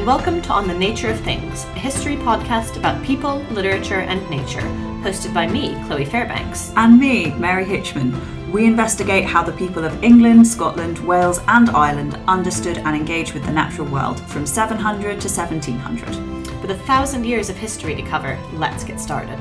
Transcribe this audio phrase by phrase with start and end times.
[0.00, 4.30] and welcome to On the Nature of Things, a history podcast about people, literature, and
[4.30, 4.62] nature,
[5.02, 6.72] hosted by me, Chloe Fairbanks.
[6.74, 8.18] And me, Mary Hitchman.
[8.50, 13.44] We investigate how the people of England, Scotland, Wales, and Ireland understood and engaged with
[13.44, 16.62] the natural world from 700 to 1700.
[16.62, 19.38] With a thousand years of history to cover, let's get started.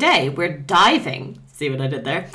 [0.00, 2.30] Today, we're diving, see what I did there,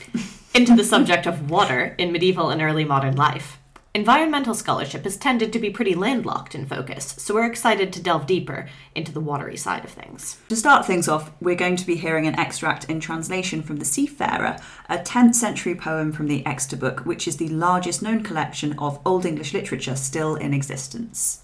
[0.53, 3.57] into the subject of water in medieval and early modern life.
[3.95, 8.27] Environmental scholarship has tended to be pretty landlocked in focus, so we're excited to delve
[8.27, 10.37] deeper into the watery side of things.
[10.49, 13.85] To start things off, we're going to be hearing an extract in translation from The
[13.85, 14.57] Seafarer,
[14.87, 18.99] a 10th century poem from the Exeter Book, which is the largest known collection of
[19.03, 21.41] Old English literature still in existence.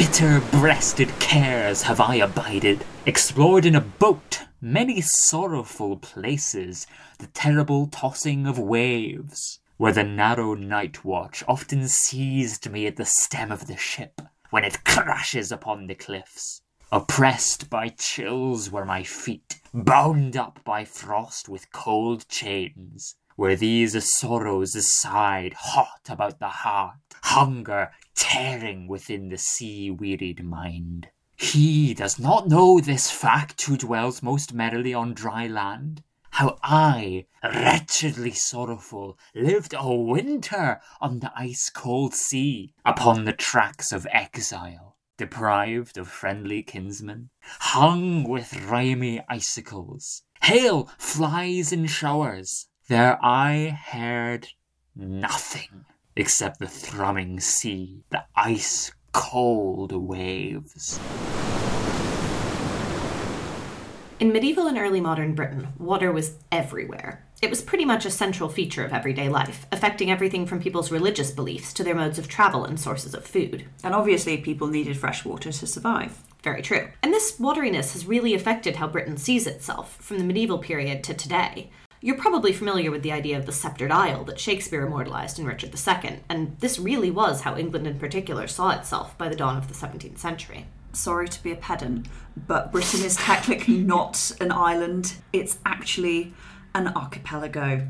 [0.00, 6.86] Bitter breasted cares have I abided, explored in a boat many sorrowful places,
[7.18, 13.04] the terrible tossing of waves, where the narrow night watch often seized me at the
[13.04, 16.62] stem of the ship, when it crashes upon the cliffs.
[16.90, 24.18] Oppressed by chills were my feet, bound up by frost with cold chains, where these
[24.18, 31.08] sorrows sighed hot about the heart, hunger tearing within the sea wearied mind.
[31.36, 36.02] He does not know this fact who dwells most merrily on dry land.
[36.32, 43.90] How I, wretchedly sorrowful, lived a winter on the ice cold sea, upon the tracks
[43.90, 50.22] of exile, deprived of friendly kinsmen, hung with rimy icicles.
[50.42, 52.68] Hail flies in showers.
[52.90, 54.48] There I heard
[54.96, 55.84] nothing
[56.16, 60.98] except the thrumming sea, the ice cold waves.
[64.18, 67.24] In medieval and early modern Britain, water was everywhere.
[67.40, 71.30] It was pretty much a central feature of everyday life, affecting everything from people's religious
[71.30, 73.66] beliefs to their modes of travel and sources of food.
[73.84, 76.18] And obviously, people needed fresh water to survive.
[76.42, 76.88] Very true.
[77.04, 81.14] And this wateriness has really affected how Britain sees itself from the medieval period to
[81.14, 81.70] today.
[82.02, 85.74] You're probably familiar with the idea of the sceptred isle that Shakespeare immortalized in Richard
[85.74, 89.68] II, and this really was how England in particular saw itself by the dawn of
[89.68, 90.66] the 17th century.
[90.94, 92.06] Sorry to be a pedant,
[92.46, 96.32] but Britain is technically not an island, it's actually
[96.74, 97.86] an archipelago.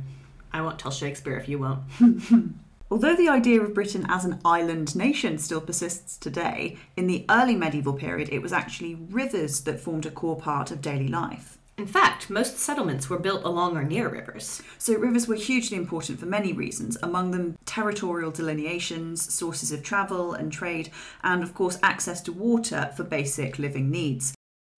[0.52, 1.82] I won't tell Shakespeare if you won't.
[2.90, 7.54] Although the idea of Britain as an island nation still persists today, in the early
[7.54, 11.59] medieval period it was actually rivers that formed a core part of daily life.
[11.80, 14.60] In fact, most settlements were built along or near rivers.
[14.76, 20.34] So, rivers were hugely important for many reasons, among them territorial delineations, sources of travel
[20.34, 20.90] and trade,
[21.24, 24.34] and of course, access to water for basic living needs.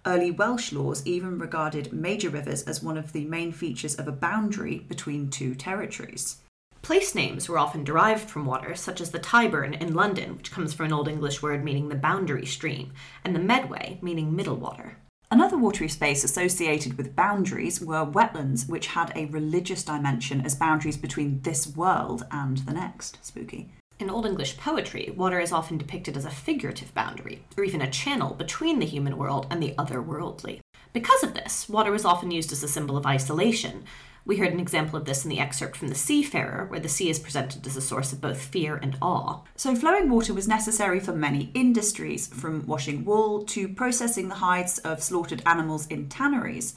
[0.07, 4.13] Early Welsh laws even regarded major rivers as one of the main features of a
[4.13, 6.37] boundary between two territories.
[6.83, 10.73] Place names were often derived from water, such as the Tyburn in London, which comes
[10.73, 12.93] from an Old English word meaning the boundary stream,
[13.25, 14.99] and the Medway, meaning middle water.
[15.33, 20.99] Another watery space associated with boundaries were wetlands, which had a religious dimension as boundaries
[20.99, 23.17] between this world and the next.
[23.25, 23.71] Spooky.
[23.99, 27.91] In Old English poetry, water is often depicted as a figurative boundary, or even a
[27.91, 30.61] channel between the human world and the otherworldly.
[30.93, 33.85] Because of this, water was often used as a symbol of isolation,
[34.25, 37.11] we heard an example of this in the excerpt from The Seafarer, where the sea
[37.11, 39.41] is presented as a source of both fear and awe.
[39.57, 44.79] So, flowing water was necessary for many industries, from washing wool to processing the hides
[44.79, 46.75] of slaughtered animals in tanneries.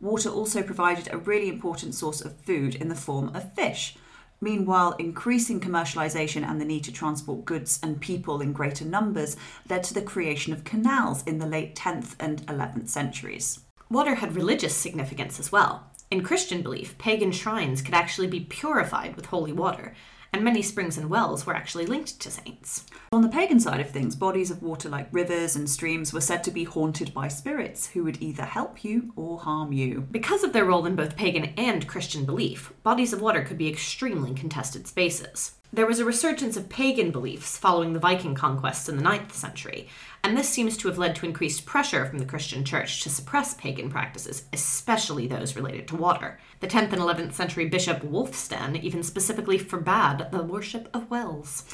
[0.00, 3.96] Water also provided a really important source of food in the form of fish.
[4.40, 9.36] Meanwhile, increasing commercialisation and the need to transport goods and people in greater numbers
[9.68, 13.60] led to the creation of canals in the late 10th and 11th centuries.
[13.90, 15.87] Water had religious significance as well.
[16.10, 19.94] In Christian belief, pagan shrines could actually be purified with holy water,
[20.32, 22.86] and many springs and wells were actually linked to saints.
[23.12, 26.42] On the pagan side of things, bodies of water like rivers and streams were said
[26.44, 30.06] to be haunted by spirits who would either help you or harm you.
[30.10, 33.68] Because of their role in both pagan and Christian belief, bodies of water could be
[33.68, 35.57] extremely contested spaces.
[35.70, 39.86] There was a resurgence of pagan beliefs following the Viking conquests in the 9th century,
[40.24, 43.52] and this seems to have led to increased pressure from the Christian church to suppress
[43.52, 46.40] pagan practices, especially those related to water.
[46.60, 51.64] The 10th and 11th century bishop Wulfstan even specifically forbade the worship of wells.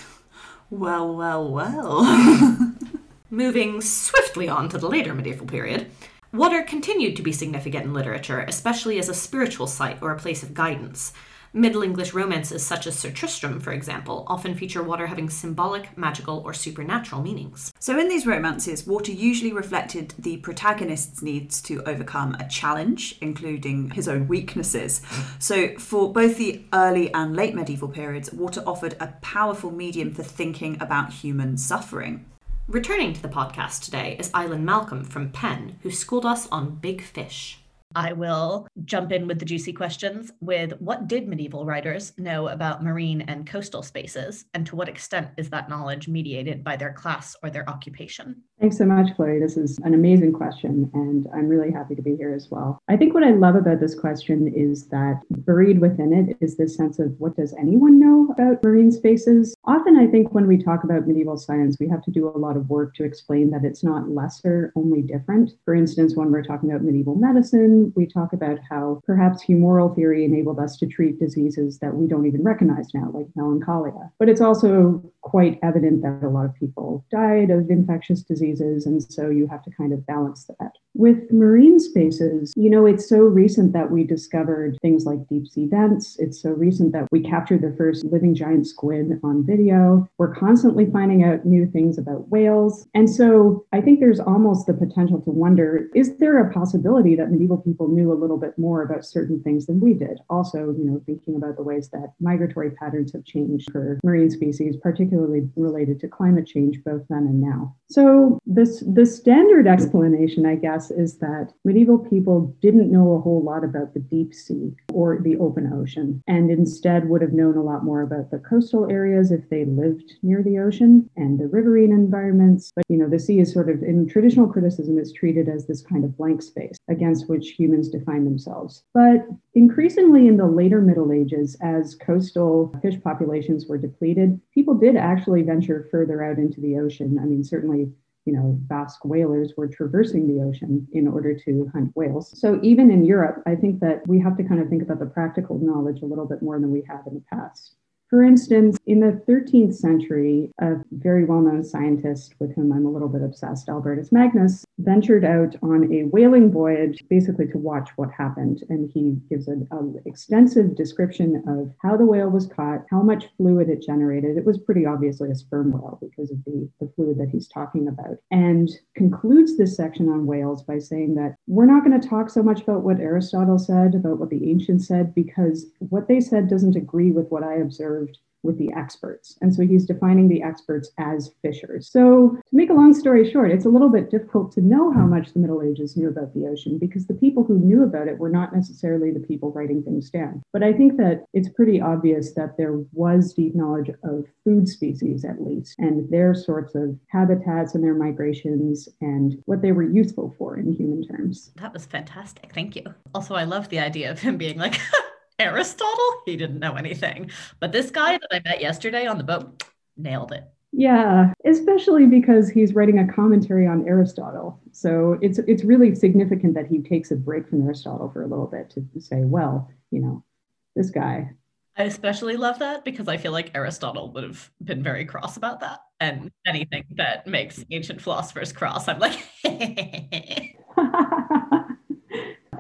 [0.71, 2.05] Well, well, well.
[3.31, 5.89] Moving swiftly on to the later medieval period,
[6.33, 10.43] water continued to be significant in literature, especially as a spiritual site or a place
[10.43, 11.13] of guidance.
[11.57, 16.43] Middle English romances such as Sir Tristram, for example, often feature water having symbolic, magical,
[16.45, 17.73] or supernatural meanings.
[17.79, 23.91] So, in these romances, water usually reflected the protagonist's needs to overcome a challenge, including
[23.91, 25.01] his own weaknesses.
[25.39, 30.25] So, for both the early and late medieval periods, water offered a powerful medium for
[30.25, 32.25] thinking about human suffering.
[32.67, 37.01] Returning to the podcast today is Eileen Malcolm from Penn, who schooled us on big
[37.01, 37.61] fish.
[37.95, 42.83] I will jump in with the juicy questions with what did medieval writers know about
[42.83, 47.37] marine and coastal spaces, and to what extent is that knowledge mediated by their class
[47.43, 48.43] or their occupation?
[48.61, 49.39] Thanks so much, Chloe.
[49.41, 52.79] This is an amazing question, and I'm really happy to be here as well.
[52.89, 56.77] I think what I love about this question is that buried within it is this
[56.77, 59.55] sense of what does anyone know about marine spaces?
[59.65, 62.57] Often, I think when we talk about medieval science, we have to do a lot
[62.57, 65.51] of work to explain that it's not lesser, only different.
[65.65, 70.25] For instance, when we're talking about medieval medicine, we talk about how perhaps humoral theory
[70.25, 74.11] enabled us to treat diseases that we don't even recognize now, like melancholia.
[74.19, 79.03] But it's also quite evident that a lot of people died of infectious diseases, and
[79.03, 80.73] so you have to kind of balance that.
[80.95, 85.67] With marine spaces, you know, it's so recent that we discovered things like deep sea
[85.67, 86.17] vents.
[86.21, 90.07] It's so recent that we captured the first living giant squid on video.
[90.19, 92.87] We're constantly finding out new things about whales.
[92.95, 97.31] And so I think there's almost the potential to wonder is there a possibility that
[97.31, 100.19] medieval people knew a little bit more about certain things than we did?
[100.31, 104.77] Also, you know, thinking about the ways that migratory patterns have changed for marine species,
[104.77, 107.75] particularly related to climate change, both then and now.
[107.89, 113.43] So this the standard explanation, I guess, is that medieval people didn't know a whole
[113.43, 117.63] lot about the deep sea or the open ocean, and instead would have known a
[117.63, 121.93] lot more about the coastal areas if they lived near the ocean and the riverine
[121.93, 122.73] environments.
[122.75, 125.83] But you know, the sea is sort of in traditional criticism is treated as this
[125.83, 128.85] kind of blank space against which humans define themselves.
[128.93, 134.97] But increasingly in the later Middle Ages, as coastal fish populations were depleted, people did
[134.97, 137.19] actually venture further out into the ocean.
[137.21, 137.91] I mean, certainly
[138.27, 142.33] you know, Basque whalers were traversing the ocean in order to hunt whales.
[142.41, 145.07] So even in Europe, I think that we have to kind of think about the
[145.07, 147.75] practical knowledge a little bit more than we have in the past.
[148.11, 152.91] For instance, in the 13th century, a very well known scientist with whom I'm a
[152.91, 158.11] little bit obsessed, Albertus Magnus, ventured out on a whaling voyage basically to watch what
[158.13, 158.63] happened.
[158.69, 159.67] And he gives an
[160.05, 164.37] extensive description of how the whale was caught, how much fluid it generated.
[164.37, 167.89] It was pretty obviously a sperm whale because of the, the fluid that he's talking
[167.89, 168.19] about.
[168.31, 172.43] And concludes this section on whales by saying that we're not going to talk so
[172.43, 176.77] much about what Aristotle said, about what the ancients said, because what they said doesn't
[176.77, 178.04] agree with what I observed
[178.45, 179.37] with the experts.
[179.41, 181.89] And so he's defining the experts as fishers.
[181.91, 185.07] So, to make a long story short, it's a little bit difficult to know how
[185.07, 188.19] much the Middle Ages knew about the ocean because the people who knew about it
[188.19, 190.43] were not necessarily the people writing things down.
[190.53, 195.25] But I think that it's pretty obvious that there was deep knowledge of food species,
[195.25, 200.35] at least, and their sorts of habitats and their migrations and what they were useful
[200.39, 201.51] for in human terms.
[201.57, 202.53] That was fantastic.
[202.53, 202.83] Thank you.
[203.15, 204.79] Also, I love the idea of him being like,
[205.39, 207.31] Aristotle, he didn't know anything.
[207.61, 209.63] But this guy that I met yesterday on the boat
[209.97, 210.45] nailed it.
[210.77, 214.61] Yeah, especially because he's writing a commentary on Aristotle.
[214.73, 218.49] So it's it's really significant that he takes a break from Aristotle for a little
[218.49, 220.25] bit to say, well, you know,
[220.75, 221.31] this guy.
[221.77, 225.61] I especially love that because I feel like Aristotle would have been very cross about
[225.61, 225.81] that.
[226.01, 229.19] And anything that makes ancient philosophers cross, I'm like,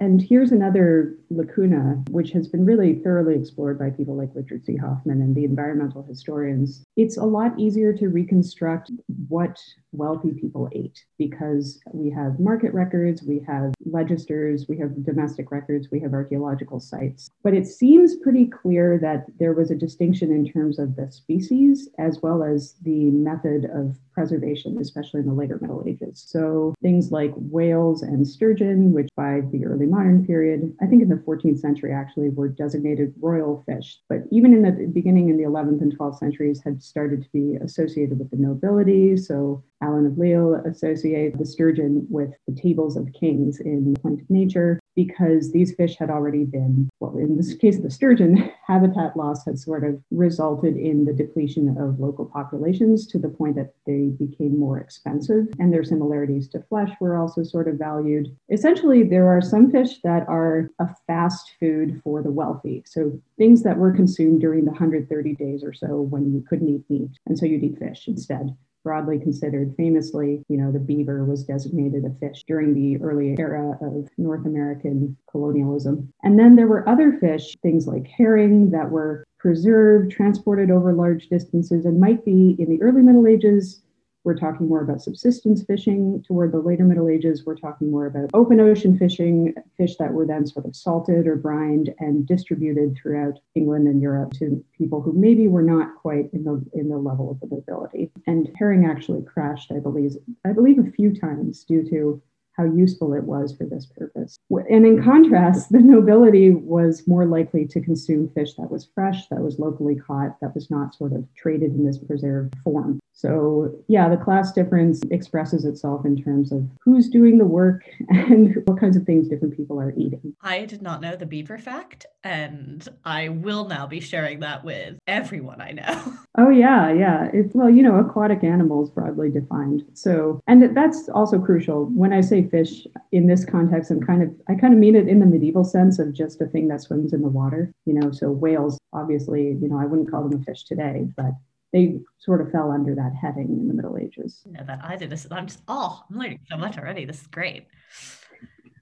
[0.04, 4.76] And here's another lacuna, which has been really thoroughly explored by people like Richard C.
[4.76, 6.84] Hoffmann and the environmental historians.
[6.94, 8.90] It's a lot easier to reconstruct
[9.28, 9.58] what
[9.92, 15.88] wealthy people ate because we have market records, we have registers, we have domestic records,
[15.90, 17.30] we have archaeological sites.
[17.42, 21.88] But it seems pretty clear that there was a distinction in terms of the species
[21.98, 26.24] as well as the method of preservation, especially in the later Middle Ages.
[26.26, 31.08] So things like whales and sturgeon, which by the early modern period, I think in
[31.08, 34.00] the 14th century actually, were designated royal fish.
[34.08, 37.56] But even in the beginning in the 11th and 12th centuries had started to be
[37.56, 39.16] associated with the nobility.
[39.16, 44.30] So Alan of Lille associated the sturgeon with the tables of kings in Plaint of
[44.30, 49.44] Nature because these fish had already been, well, in this case the sturgeon, habitat loss
[49.44, 54.12] had sort of resulted in the depletion of local populations to the point that they
[54.18, 55.46] became more expensive.
[55.58, 58.34] And their similarities to flesh were also sort of valued.
[58.50, 62.82] Essentially, there are some fish that are a fast food for the wealthy.
[62.86, 66.84] So things that were consumed during the 130 days or so when you couldn't eat
[66.88, 67.10] meat.
[67.26, 68.56] And so you'd eat fish instead.
[68.84, 69.74] Broadly considered.
[69.76, 74.46] Famously, you know, the beaver was designated a fish during the early era of North
[74.46, 76.12] American colonialism.
[76.22, 81.28] And then there were other fish, things like herring, that were preserved, transported over large
[81.28, 83.82] distances, and might be in the early Middle Ages
[84.24, 86.24] we're talking more about subsistence fishing.
[86.26, 90.26] Toward the later Middle Ages, we're talking more about open ocean fishing, fish that were
[90.26, 95.12] then sort of salted or brined and distributed throughout England and Europe to people who
[95.12, 98.10] maybe were not quite in the in the level of the nobility.
[98.26, 102.22] And herring actually crashed, I believe, I believe a few times due to
[102.56, 104.38] how useful it was for this purpose.
[104.70, 109.40] And in contrast, the nobility was more likely to consume fish that was fresh, that
[109.40, 113.00] was locally caught, that was not sort of traded in this preserved form.
[113.16, 118.56] So, yeah, the class difference expresses itself in terms of who's doing the work and
[118.66, 120.34] what kinds of things different people are eating.
[120.42, 124.98] I did not know the beaver fact, and I will now be sharing that with
[125.06, 126.12] everyone I know.
[126.36, 127.28] Oh, yeah, yeah.
[127.32, 129.84] It's, well, you know, aquatic animals broadly defined.
[129.92, 131.84] So, and that's also crucial.
[131.84, 135.06] When I say fish in this context, I'm kind of, I kind of mean it
[135.06, 138.10] in the medieval sense of just a thing that swims in the water, you know,
[138.10, 141.34] so whales, obviously, you know, I wouldn't call them a fish today, but
[141.74, 144.42] they sort of fell under that heading in the Middle Ages.
[144.48, 145.26] Yeah, that I did this.
[145.28, 147.04] I'm just, oh, I'm learning so much already.
[147.04, 147.66] This is great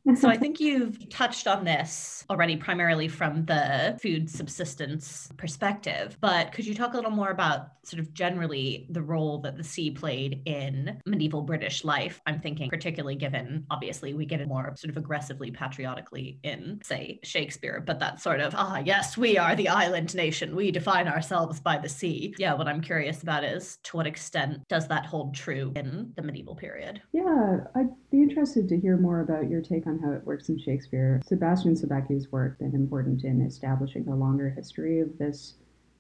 [0.17, 6.17] so I think you've touched on this already, primarily from the food subsistence perspective.
[6.21, 9.65] But could you talk a little more about sort of generally the role that the
[9.65, 12.21] sea played in medieval British life?
[12.27, 17.21] I'm thinking, particularly given obviously we get it more sort of aggressively patriotically in, say,
[17.23, 20.57] Shakespeare, but that sort of, ah, yes, we are the island nation.
[20.57, 22.35] We define ourselves by the sea.
[22.39, 26.23] Yeah, what I'm curious about is to what extent does that hold true in the
[26.23, 27.03] medieval period?
[27.13, 30.49] Yeah, I'd be interested to hear more about your take on on how it works
[30.49, 31.21] in Shakespeare.
[31.25, 35.55] Sebastian Sobecki's work been important in establishing a longer history of this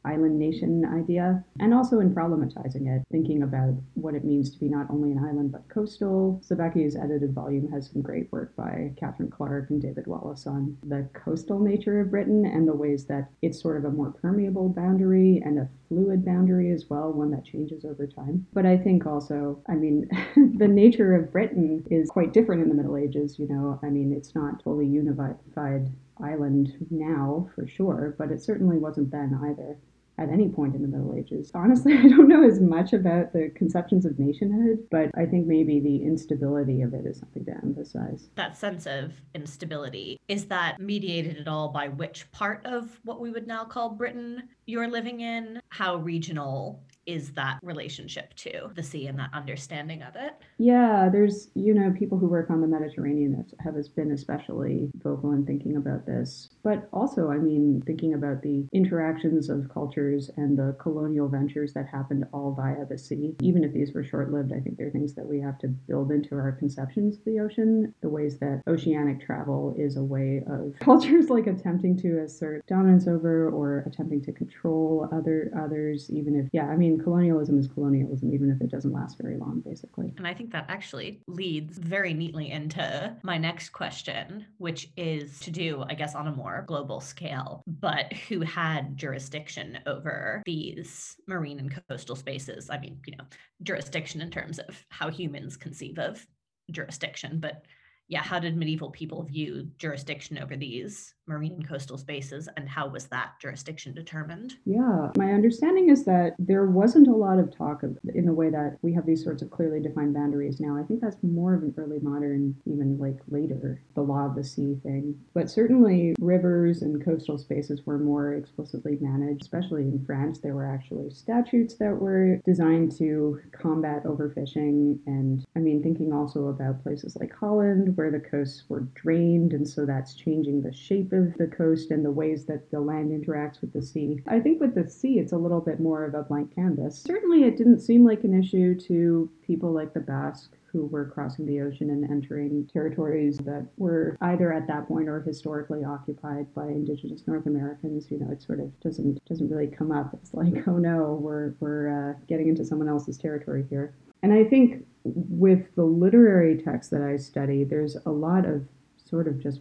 [0.04, 4.68] island nation idea, and also in problematizing it, thinking about what it means to be
[4.68, 6.40] not only an island but coastal.
[6.44, 11.08] Sobecki's edited volume has some great work by Catherine Clarke and David Wallace on the
[11.12, 15.40] coastal nature of Britain and the ways that it's sort of a more permeable boundary
[15.44, 18.46] and a fluid boundary as well, one that changes over time.
[18.52, 20.08] But I think also, I mean,
[20.56, 24.12] the nature of Britain is quite different in the Middle Ages, you know, I mean,
[24.12, 25.90] it's not fully unified
[26.22, 29.76] island now for sure, but it certainly wasn't then either
[30.18, 31.50] at any point in the Middle Ages.
[31.54, 35.80] Honestly, I don't know as much about the conceptions of nationhood, but I think maybe
[35.80, 38.28] the instability of it is something to emphasize.
[38.34, 43.30] That sense of instability, is that mediated at all by which part of what we
[43.30, 45.60] would now call Britain you're living in?
[45.68, 50.34] How regional is that relationship to the sea and that understanding of it?
[50.58, 55.44] Yeah, there's, you know, people who work on the Mediterranean have been especially vocal in
[55.44, 56.50] thinking about this.
[56.62, 61.86] But also, I mean, thinking about the interactions of cultures and the colonial ventures that
[61.88, 63.34] happened all via the sea.
[63.40, 65.68] Even if these were short lived, I think there are things that we have to
[65.68, 67.94] build into our conceptions of the ocean.
[68.00, 73.08] The ways that oceanic travel is a way of cultures like attempting to assert dominance
[73.08, 78.32] over or attempting to control other others, even if, yeah, I mean, colonialism is colonialism,
[78.32, 80.12] even if it doesn't last very long, basically.
[80.16, 85.50] And I think that actually leads very neatly into my next question, which is to
[85.50, 91.58] do, I guess, on a more global scale, but who had jurisdiction over these marine
[91.58, 92.70] and coastal spaces?
[92.70, 93.24] I mean, you know,
[93.62, 96.26] jurisdiction in terms of how humans conceive of
[96.70, 97.64] jurisdiction, but
[98.08, 102.88] yeah, how did medieval people view jurisdiction over these marine and coastal spaces, and how
[102.88, 104.54] was that jurisdiction determined?
[104.64, 108.50] Yeah, my understanding is that there wasn't a lot of talk of, in the way
[108.50, 110.76] that we have these sorts of clearly defined boundaries now.
[110.76, 114.44] I think that's more of an early modern, even like later, the law of the
[114.44, 115.14] sea thing.
[115.34, 120.40] But certainly, rivers and coastal spaces were more explicitly managed, especially in France.
[120.40, 124.98] There were actually statutes that were designed to combat overfishing.
[125.06, 129.68] And I mean, thinking also about places like Holland, where the coasts were drained, and
[129.68, 133.60] so that's changing the shape of the coast and the ways that the land interacts
[133.60, 134.20] with the sea.
[134.26, 137.00] I think with the sea, it's a little bit more of a blank canvas.
[137.00, 141.44] Certainly, it didn't seem like an issue to people like the Basque who were crossing
[141.44, 146.66] the ocean and entering territories that were either at that point or historically occupied by
[146.66, 148.10] indigenous North Americans.
[148.10, 150.14] You know, it sort of doesn't doesn't really come up.
[150.14, 153.94] It's like, oh no, we're we're uh, getting into someone else's territory here.
[154.22, 158.66] And I think with the literary text that I study, there's a lot of
[159.04, 159.60] sort of just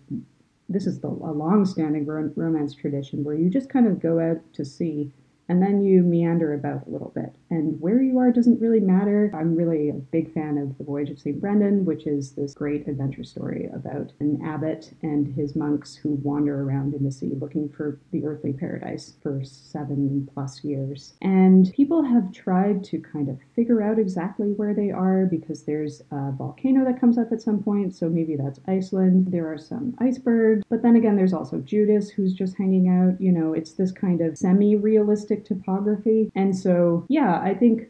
[0.69, 4.65] this is the, a long-standing romance tradition where you just kind of go out to
[4.65, 5.11] sea
[5.49, 7.33] and then you meander about a little bit.
[7.49, 9.31] And where you are doesn't really matter.
[9.33, 11.39] I'm really a big fan of The Voyage of St.
[11.39, 16.63] Brendan, which is this great adventure story about an abbot and his monks who wander
[16.63, 21.13] around in the sea looking for the earthly paradise for seven plus years.
[21.21, 26.01] And people have tried to kind of figure out exactly where they are because there's
[26.11, 29.27] a volcano that comes up at some point, so maybe that's Iceland.
[29.31, 33.19] There are some icebergs, but then again, there's also Judas who's just hanging out.
[33.19, 36.31] You know, it's this kind of semi realistic topography.
[36.35, 37.83] And so, yeah, I think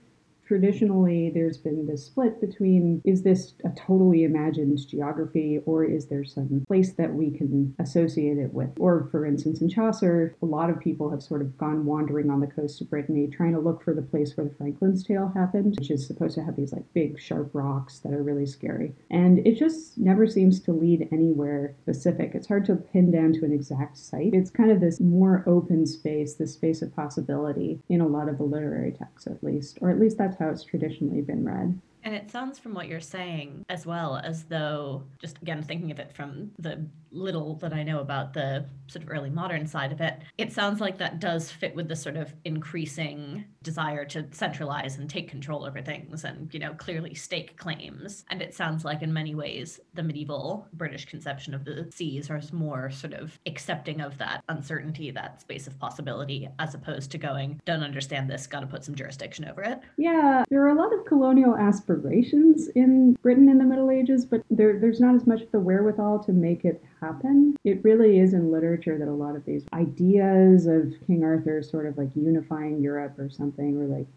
[0.51, 6.25] traditionally there's been this split between is this a totally imagined geography or is there
[6.25, 8.69] some place that we can associate it with?
[8.77, 12.41] Or, for instance, in Chaucer, a lot of people have sort of gone wandering on
[12.41, 15.77] the coast of Brittany trying to look for the place where the Franklin's Tale happened,
[15.79, 18.93] which is supposed to have these like big, sharp rocks that are really scary.
[19.09, 22.31] And it just never seems to lead anywhere specific.
[22.35, 24.33] It's hard to pin down to an exact site.
[24.33, 28.37] It's kind of this more open space, this space of possibility in a lot of
[28.37, 31.79] the literary texts, at least, or at least that's how it's traditionally been read.
[32.03, 35.99] And it sounds from what you're saying as well as though, just again thinking of
[35.99, 40.01] it from the little that I know about the sort of early modern side of
[40.01, 44.97] it, it sounds like that does fit with the sort of increasing desire to centralize
[44.97, 48.25] and take control over things and, you know, clearly stake claims.
[48.29, 52.53] And it sounds like in many ways the medieval British conception of the seas is
[52.53, 57.59] more sort of accepting of that uncertainty, that space of possibility, as opposed to going,
[57.65, 59.79] don't understand this, got to put some jurisdiction over it.
[59.97, 64.43] Yeah, there are a lot of colonial aspirations in Britain in the Middle Ages, but
[64.49, 67.55] there, there's not as much of the wherewithal to make it happen.
[67.63, 71.85] It really is in literature that a lot of these ideas of King Arthur sort
[71.85, 74.07] of like unifying Europe or something, or like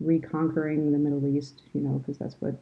[0.00, 2.54] reconquering the Middle East, you know, because that's what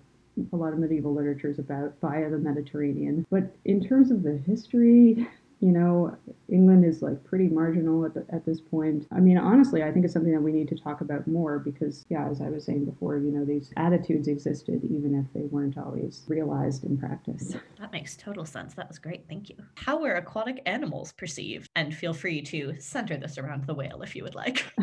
[0.53, 3.27] a lot of medieval literature is about via the Mediterranean.
[3.31, 5.27] But in terms of the history,
[5.61, 6.15] you know,
[6.51, 9.07] England is like pretty marginal at, the, at this point.
[9.11, 12.05] I mean, honestly, I think it's something that we need to talk about more because,
[12.11, 15.79] yeah, as I was saying before, you know, these attitudes existed even if they weren't
[15.79, 17.57] always realized in practice.
[17.81, 18.75] That makes total sense.
[18.75, 19.25] That was great.
[19.29, 19.57] Thank you.
[19.77, 21.71] How were aquatic animals perceived?
[21.75, 24.67] And feel free to center this around the whale if you would like.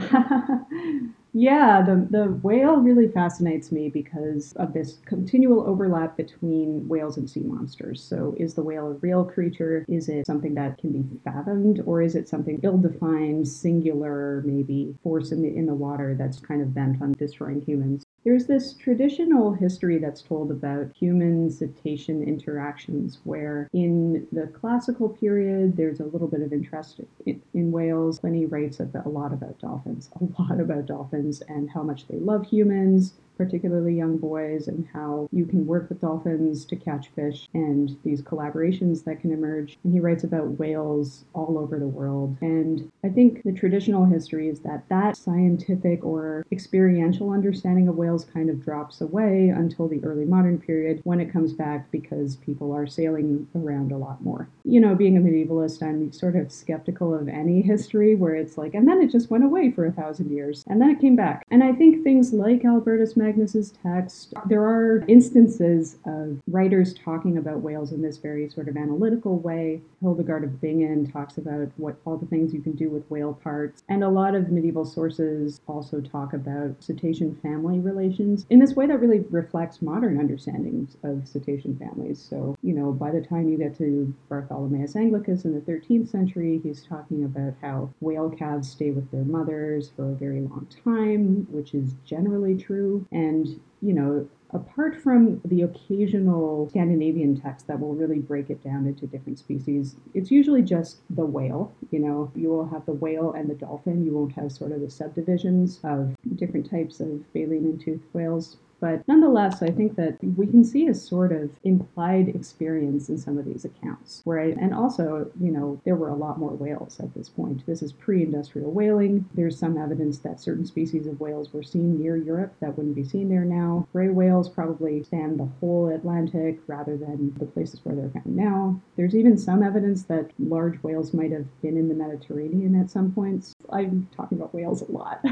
[1.35, 7.27] Yeah, the, the whale really fascinates me because of this continual overlap between whales and
[7.27, 8.03] sea monsters.
[8.03, 9.83] So, is the whale a real creature?
[9.87, 11.81] Is it something that can be fathomed?
[11.87, 16.39] Or is it something ill defined, singular, maybe force in the, in the water that's
[16.39, 18.03] kind of bent on destroying humans?
[18.23, 25.75] There's this traditional history that's told about human cetacean interactions, where in the classical period,
[25.75, 28.19] there's a little bit of interest in, in whales.
[28.19, 32.45] Pliny writes a lot about dolphins, a lot about dolphins and how much they love
[32.45, 37.97] humans, particularly young boys, and how you can work with dolphins to catch fish and
[38.03, 39.77] these collaborations that can emerge.
[39.83, 42.37] And he writes about whales all over the world.
[42.41, 48.25] And I think the traditional history is that that scientific or experiential understanding of whales
[48.25, 52.71] kind of drops away until the early modern period when it comes back because people
[52.71, 54.49] are sailing around a lot more.
[54.63, 58.73] You know, being a medievalist, I'm sort of skeptical of any history where it's like,
[58.73, 61.45] and then it just went away for a thousand years, and then it came back.
[61.51, 67.61] And I think things like Albertus Magnus's text, there are instances of writers talking about
[67.61, 69.81] whales in this very sort of analytical way.
[70.01, 73.83] Hildegard of Bingen talks about what all the things you can do with whale parts,
[73.87, 78.87] and a lot of medieval sources also talk about cetacean family relations in this way
[78.87, 82.19] that really reflects modern understandings of cetacean families.
[82.19, 86.59] So, you know, by the time you get to Bartholomeus Anglicus in the 13th century,
[86.61, 91.47] he's talking about how whale calves stay with their mothers for a very long time,
[91.49, 93.05] which is generally true.
[93.13, 98.85] And, you know, apart from the occasional Scandinavian text that will really break it down
[98.87, 101.73] into different species, it's usually just the whale.
[101.91, 104.05] You know, you will have the whale and the dolphin.
[104.05, 108.57] You won't have sort of the subdivisions of different types of baleen and toothed whales.
[108.83, 113.37] But nonetheless, I think that we can see a sort of implied experience in some
[113.37, 114.21] of these accounts.
[114.27, 117.65] I, and also, you know, there were a lot more whales at this point.
[117.65, 119.29] This is pre-industrial whaling.
[119.35, 123.05] There's some evidence that certain species of whales were seen near Europe that wouldn't be
[123.05, 123.87] seen there now.
[123.93, 128.81] Gray whales probably span the whole Atlantic rather than the places where they're found now.
[128.97, 133.13] There's even some evidence that large whales might have been in the Mediterranean at some
[133.13, 133.55] points.
[133.71, 135.21] I'm talking about whales a lot.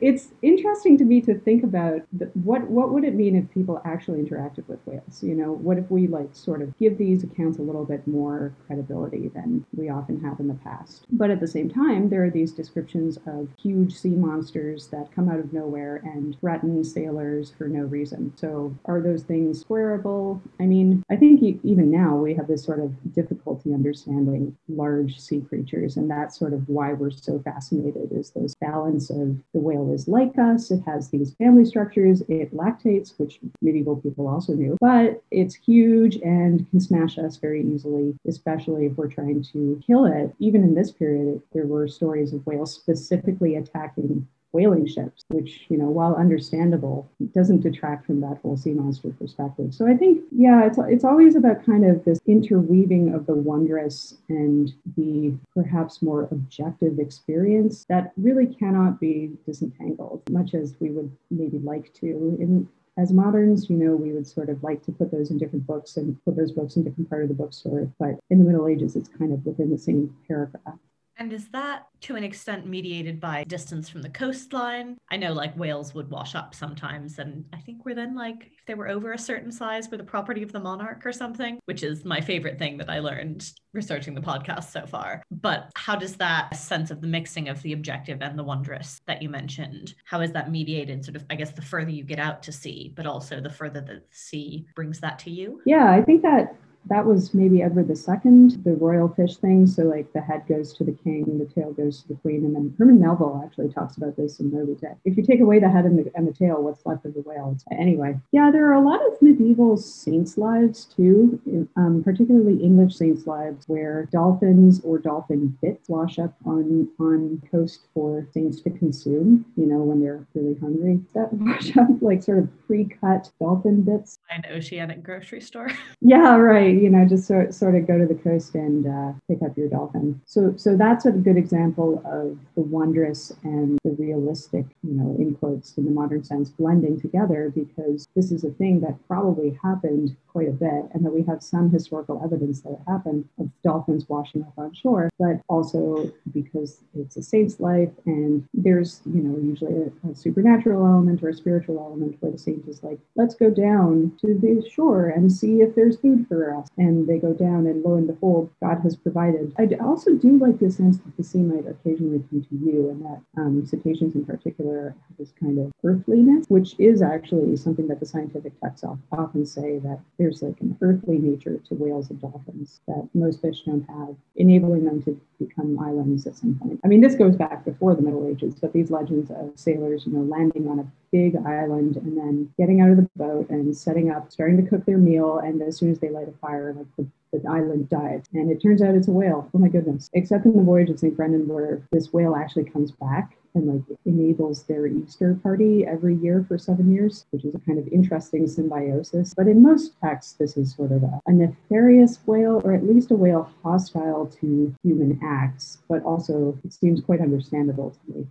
[0.00, 3.82] it's interesting to me to think about the, what what would it mean if people
[3.84, 5.22] actually interacted with whales?
[5.22, 8.54] You know, what if we like sort of give these accounts a little bit more
[8.66, 11.06] credibility than we often have in the past?
[11.10, 15.28] But at the same time, there are these descriptions of huge sea monsters that come
[15.28, 18.32] out of nowhere and threaten sailors for no reason.
[18.36, 20.40] So are those things squareable?
[20.60, 25.40] I mean, I think even now we have this sort of difficulty understanding large sea
[25.40, 29.92] creatures, and that's sort of why we're so fascinated is this balance of the whale
[29.92, 34.76] is like us, it has these family structures, it lactates, which medieval people also knew,
[34.80, 40.04] but it's huge and can smash us very easily, especially if we're trying to kill
[40.04, 40.34] it.
[40.38, 45.76] Even in this period, there were stories of whales specifically attacking whaling ships, which, you
[45.76, 49.74] know, while understandable, doesn't detract from that whole sea monster perspective.
[49.74, 54.16] So I think, yeah, it's, it's always about kind of this interweaving of the wondrous
[54.28, 61.10] and the perhaps more objective experience that really cannot be disentangled, much as we would
[61.30, 62.36] maybe like to.
[62.40, 65.66] In, as moderns, you know, we would sort of like to put those in different
[65.66, 67.92] books and put those books in different part of the bookstore.
[67.98, 70.78] But in the Middle Ages, it's kind of within the same paragraph.
[71.18, 74.98] And is that to an extent mediated by distance from the coastline?
[75.10, 78.66] I know like whales would wash up sometimes, and I think we're then like, if
[78.66, 81.82] they were over a certain size, were the property of the monarch or something, which
[81.82, 85.22] is my favorite thing that I learned researching the podcast so far.
[85.30, 89.22] But how does that sense of the mixing of the objective and the wondrous that
[89.22, 92.42] you mentioned, how is that mediated sort of, I guess, the further you get out
[92.44, 95.62] to sea, but also the further the sea brings that to you?
[95.64, 96.56] Yeah, I think that
[96.88, 99.66] that was maybe Edward II, the royal fish thing.
[99.66, 102.54] So like the head goes to the king, the tail goes to the queen, and
[102.54, 104.96] then Herman Melville actually talks about this in Moby Dick.
[105.04, 107.20] If you take away the head and the, and the tail, what's left of the
[107.20, 107.56] whale?
[107.72, 113.26] Anyway, yeah, there are a lot of medieval saints' lives too, um, particularly English saints'
[113.26, 119.44] lives, where dolphins or dolphin bits wash up on on coast for saints to consume.
[119.56, 124.18] You know, when they're really hungry, that wash up like sort of pre-cut dolphin bits.
[124.30, 125.70] An oceanic grocery store.
[126.00, 129.42] yeah, right you know, just sort, sort of go to the coast and uh, pick
[129.42, 130.20] up your dolphin.
[130.26, 135.34] So, so that's a good example of the wondrous and the realistic, you know, in
[135.34, 140.16] quotes in the modern sense, blending together because this is a thing that probably happened
[140.28, 144.06] quite a bit and that we have some historical evidence that it happened of dolphins
[144.08, 149.38] washing up on shore, but also because it's a saint's life and there's, you know,
[149.38, 153.34] usually a, a supernatural element or a spiritual element where the saint is like, let's
[153.34, 156.65] go down to the shore and see if there's food for us.
[156.76, 159.52] And they go down and lo and behold, God has provided.
[159.58, 163.04] I also do like the sense that the sea might occasionally come to you and
[163.04, 168.00] that um, cetaceans in particular have this kind of earthliness, which is actually something that
[168.00, 172.80] the scientific texts often say that there's like an earthly nature to whales and dolphins
[172.86, 176.80] that most fish don't have, enabling them to become islands at some point.
[176.84, 180.12] I mean, this goes back before the Middle Ages, but these legends of sailors, you
[180.12, 184.10] know, landing on a big island and then getting out of the boat and setting
[184.10, 186.86] up, starting to cook their meal, and as soon as they light a fire, like
[186.96, 188.24] the the island dies.
[188.32, 189.50] And it turns out it's a whale.
[189.52, 190.08] Oh my goodness.
[190.14, 191.16] Except in the voyage of St.
[191.16, 196.44] Brendan, where this whale actually comes back and like enables their Easter party every year
[196.46, 199.34] for seven years, which is a kind of interesting symbiosis.
[199.34, 203.10] But in most texts, this is sort of a, a nefarious whale, or at least
[203.10, 208.26] a whale hostile to human acts, but also it seems quite understandable to me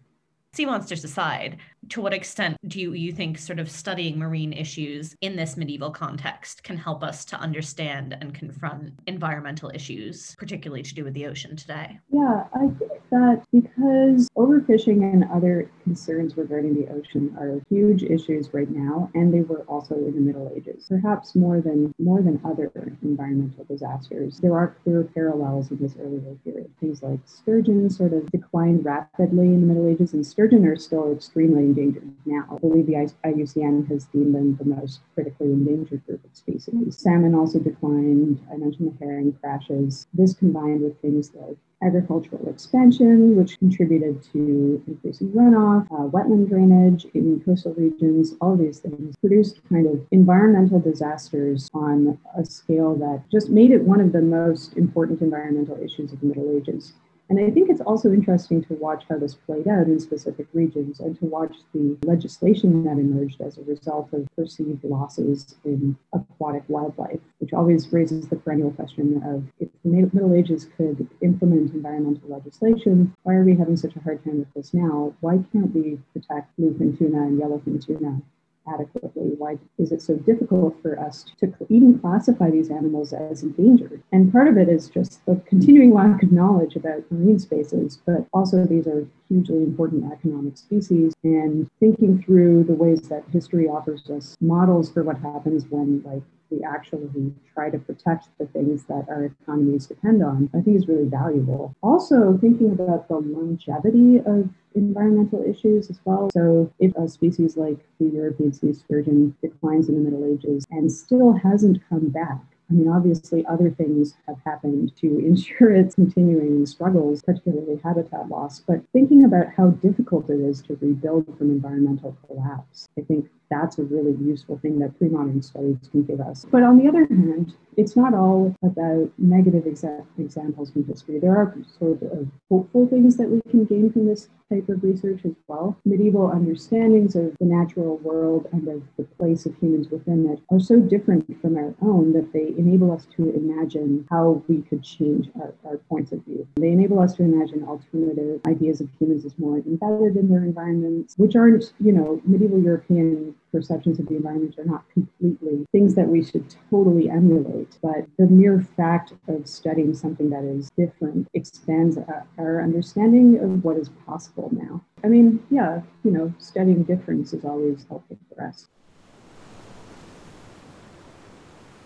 [0.56, 1.58] sea monsters aside,
[1.90, 5.92] to what extent do you, you think sort of studying marine issues in this medieval
[5.92, 11.28] context can help us to understand and confront environmental issues, particularly to do with the
[11.28, 12.00] ocean today?
[12.10, 18.54] Yeah, I think that because overfishing and other concerns regarding the ocean are huge issues
[18.54, 22.42] right now, and they were also in the Middle Ages, perhaps more than more than
[22.44, 22.72] other
[23.04, 24.40] environmental disasters.
[24.40, 26.72] There are clear parallels in this earlier period.
[26.80, 30.76] Things like sturgeon sort of declined rapidly in the Middle Ages, and sturgeon sturgeon are
[30.76, 32.46] still extremely endangered now.
[32.52, 36.70] I believe the IUCN has deemed them the most critically endangered group of species.
[36.96, 38.40] Salmon also declined.
[38.52, 40.06] I mentioned the herring crashes.
[40.14, 47.06] This combined with things like agricultural expansion, which contributed to increasing runoff, uh, wetland drainage
[47.16, 53.24] in coastal regions, all these things produced kind of environmental disasters on a scale that
[53.32, 56.94] just made it one of the most important environmental issues of the Middle Ages.
[57.28, 61.00] And I think it's also interesting to watch how this played out in specific regions
[61.00, 66.64] and to watch the legislation that emerged as a result of perceived losses in aquatic
[66.68, 72.30] wildlife, which always raises the perennial question of if the Middle Ages could implement environmental
[72.30, 75.14] legislation, why are we having such a hard time with this now?
[75.22, 78.22] Why can't we protect bluefin tuna and yellowfin tuna
[78.68, 79.34] adequately?
[79.38, 84.02] Why is it so difficult for us to even classify these animals as endangered?
[84.12, 88.28] And part of it is just the continuing lack of knowledge about marine spaces, but
[88.34, 94.10] also these are hugely important economic species and thinking through the ways that history offers
[94.10, 99.06] us models for what happens when like we actually try to protect the things that
[99.10, 101.76] our economies depend on, I think is really valuable.
[101.82, 106.30] Also, thinking about the longevity of environmental issues as well.
[106.32, 110.92] So, if a species like the European sea sturgeon declines in the Middle Ages and
[110.92, 116.66] still hasn't come back, I mean, obviously, other things have happened to ensure its continuing
[116.66, 118.60] struggles, particularly habitat loss.
[118.60, 123.78] But thinking about how difficult it is to rebuild from environmental collapse, I think that's
[123.78, 126.46] a really useful thing that pre-modern studies can give us.
[126.52, 131.20] But on the other hand, it's not all about negative exa- examples from history.
[131.20, 135.22] There are sort of hopeful things that we can gain from this type of research
[135.26, 135.78] as well.
[135.86, 140.60] Medieval understandings of the natural world and of the place of humans within it are
[140.60, 145.30] so different from our own that they enable us to imagine how we could change
[145.42, 146.48] our, our points of view.
[146.58, 151.16] They enable us to imagine alternative ideas of humans as more embedded in their environments,
[151.18, 156.06] which aren't, you know, medieval European perceptions of the environment are not completely things that
[156.06, 161.98] we should totally emulate, but the mere fact of studying something that is different expands
[162.38, 164.84] our understanding of what is possible now.
[165.06, 168.68] I mean, yeah, you know, studying difference is always helpful for us.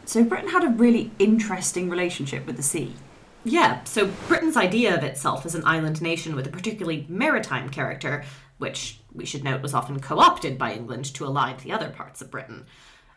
[0.06, 2.96] So Britain had a really interesting relationship with the sea.
[3.44, 8.26] Yeah, so Britain's idea of itself as an island nation with a particularly maritime character
[8.60, 11.90] which we should note was often co opted by England to ally to the other
[11.90, 12.68] parts of Britain,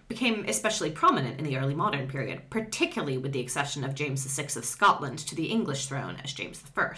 [0.09, 4.44] became especially prominent in the early modern period, particularly with the accession of James VI
[4.59, 6.94] of Scotland to the English throne as James I.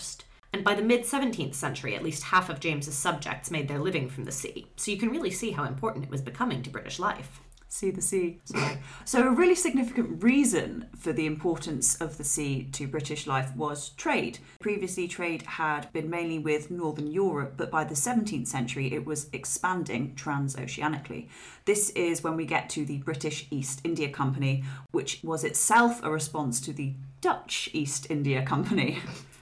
[0.53, 4.09] And by the mid 17th century, at least half of James's subjects made their living
[4.09, 7.01] from the sea, so you can really see how important it was becoming to British
[7.01, 7.41] life
[7.75, 8.39] see the sea.
[8.45, 8.79] Sorry.
[9.05, 13.91] so, a really significant reason for the importance of the sea to British life was
[13.91, 14.39] trade.
[14.61, 19.29] Previously, trade had been mainly with Northern Europe, but by the 17th century, it was
[19.33, 21.29] expanding transoceanically.
[21.65, 26.11] This is when we get to the British East India Company, which was itself a
[26.11, 29.01] response to the Dutch East India Company.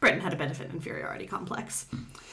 [0.00, 1.86] Britain had a an inferiority complex.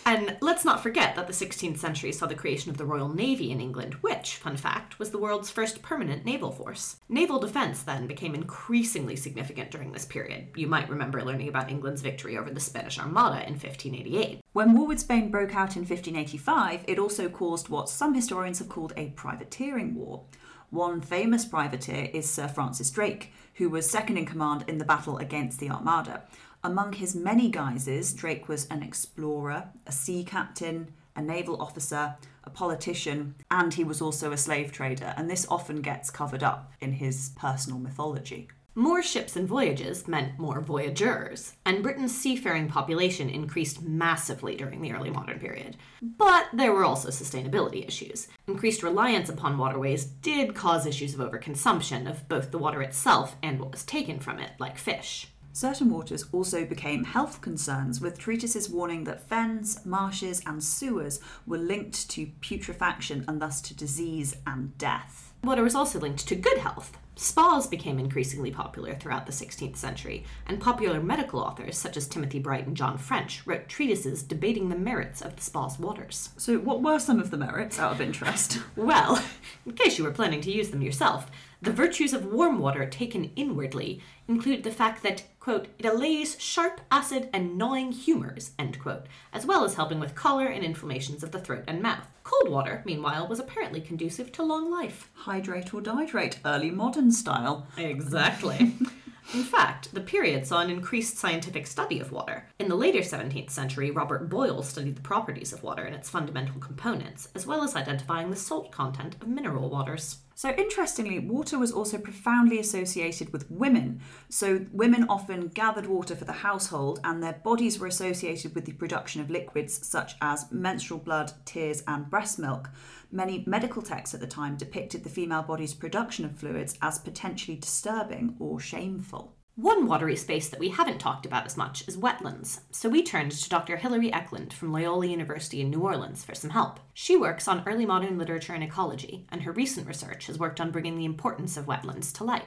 [0.06, 3.52] And let's not forget that the 16th century saw the creation of the Royal Navy
[3.52, 6.96] in England, which, fun fact, was the world's first permanent naval force.
[7.10, 10.48] Naval defence then became increasingly significant during this period.
[10.56, 14.39] You might remember learning about England's victory over the Spanish Armada in 1588.
[14.54, 18.70] When war with Spain broke out in 1585, it also caused what some historians have
[18.70, 20.24] called a privateering war.
[20.70, 25.17] One famous privateer is Sir Francis Drake, who was second in command in the battle
[25.17, 26.24] against the Armada.
[26.68, 32.50] Among his many guises, Drake was an explorer, a sea captain, a naval officer, a
[32.50, 36.92] politician, and he was also a slave trader, and this often gets covered up in
[36.92, 38.50] his personal mythology.
[38.76, 44.92] More ships and voyages meant more voyageurs, and Britain's seafaring population increased massively during the
[44.92, 45.78] early modern period.
[46.02, 48.28] But there were also sustainability issues.
[48.46, 53.58] Increased reliance upon waterways did cause issues of overconsumption of both the water itself and
[53.58, 55.30] what was taken from it, like fish.
[55.58, 61.58] Certain waters also became health concerns, with treatises warning that fens, marshes, and sewers were
[61.58, 65.34] linked to putrefaction and thus to disease and death.
[65.43, 66.96] Water was also linked to good health.
[67.15, 72.38] Spas became increasingly popular throughout the 16th century, and popular medical authors such as Timothy
[72.38, 76.30] Bright and John French wrote treatises debating the merits of the spa's waters.
[76.38, 78.60] So, what were some of the merits out of interest?
[78.76, 79.20] well,
[79.65, 83.32] in case you were planning to use them yourself, the virtues of warm water taken
[83.36, 89.08] inwardly include the fact that, quote, it allays sharp, acid, and gnawing humours, end quote,
[89.34, 92.06] as well as helping with choler and inflammations of the throat and mouth.
[92.24, 95.10] Cold water, meanwhile, was apparently conducive to long life.
[95.13, 97.67] Hydrate or dihydrate, early modern style.
[97.78, 98.74] Exactly.
[99.34, 102.48] In fact, the period saw an increased scientific study of water.
[102.60, 106.62] In the later 17th century, Robert Boyle studied the properties of water and its fundamental
[106.62, 110.20] components, as well as identifying the salt content of mineral waters.
[110.34, 114.02] So, interestingly, water was also profoundly associated with women.
[114.30, 118.74] So, women often gathered water for the household, and their bodies were associated with the
[118.74, 122.70] production of liquids such as menstrual blood, tears, and breast milk.
[123.12, 127.58] Many medical texts at the time depicted the female body's production of fluids as potentially
[127.58, 129.34] disturbing or shameful.
[129.56, 133.32] One watery space that we haven't talked about as much is wetlands, so we turned
[133.32, 133.78] to Dr.
[133.78, 136.80] Hillary Eklund from Loyola University in New Orleans for some help.
[136.93, 140.70] She works on early modern literature and ecology, and her recent research has worked on
[140.70, 142.46] bringing the importance of wetlands to light.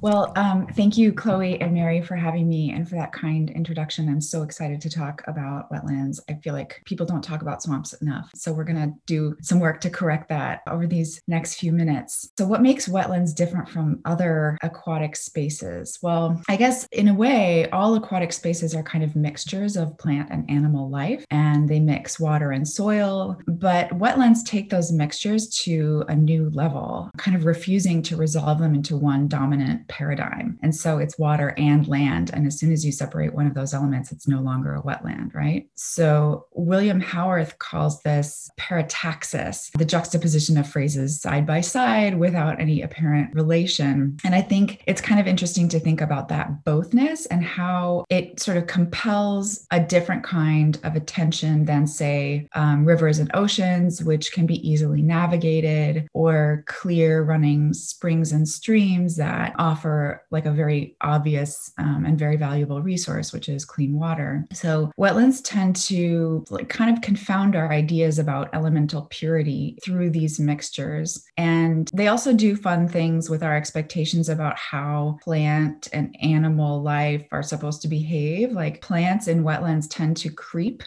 [0.00, 4.08] Well, um, thank you, Chloe and Mary, for having me and for that kind introduction.
[4.08, 6.20] I'm so excited to talk about wetlands.
[6.28, 8.30] I feel like people don't talk about swamps enough.
[8.34, 12.30] So, we're going to do some work to correct that over these next few minutes.
[12.38, 15.98] So, what makes wetlands different from other aquatic spaces?
[16.02, 20.30] Well, I guess in a way, all aquatic spaces are kind of mixtures of plant
[20.30, 23.38] and animal life, and they mix water and soil.
[23.46, 28.74] But wetlands take those mixtures to a new level, kind of refusing to resolve them
[28.74, 30.58] into one dominant paradigm.
[30.62, 32.30] And so it's water and land.
[32.32, 35.34] And as soon as you separate one of those elements, it's no longer a wetland,
[35.34, 35.68] right?
[35.74, 42.82] So William Howarth calls this parataxis, the juxtaposition of phrases side by side without any
[42.82, 44.16] apparent relation.
[44.24, 48.40] And I think it's kind of interesting to think about that bothness and how it
[48.40, 54.32] sort of compels a different kind of attention than, say, um, rivers and oceans, which
[54.32, 60.96] can be easily navigated, or clear running springs and streams that offer like a very
[61.00, 64.46] obvious um, and very valuable resource, which is clean water.
[64.52, 70.38] So wetlands tend to like kind of confound our ideas about elemental purity through these
[70.38, 71.24] mixtures.
[71.38, 77.24] And they also do fun things with our expectations about how plant and animal life
[77.32, 78.52] are supposed to behave.
[78.52, 80.82] Like plants in wetlands tend to creep.